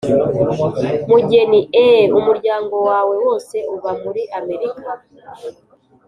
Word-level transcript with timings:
mugeni: 1.09 1.59
eeeh! 1.83 2.07
umuryango 2.19 2.75
wawe 2.87 3.13
wose 3.25 3.55
uba 3.75 3.91
muri 4.03 4.21
amerika? 4.39 4.89